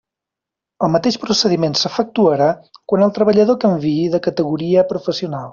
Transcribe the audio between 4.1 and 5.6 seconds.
de categoria professional.